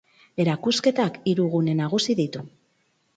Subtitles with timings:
[0.43, 2.43] Erakusketak hiru gune nagusi ditu.